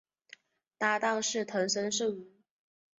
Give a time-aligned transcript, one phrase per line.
[0.79, 2.25] 搭挡是藤森慎吾。